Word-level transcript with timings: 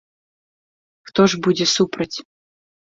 Хто 1.11 1.21
ж 1.35 1.41
будзе 1.49 1.65
супраць?! 1.77 2.15